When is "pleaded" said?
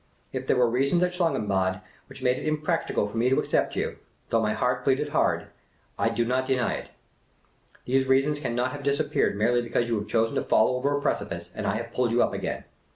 4.83-5.09